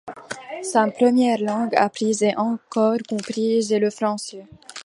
[0.63, 4.47] Sa première langue apprise et encore comprise est le français.